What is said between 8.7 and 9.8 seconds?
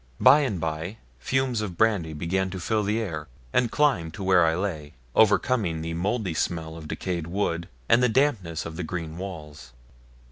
the green walls.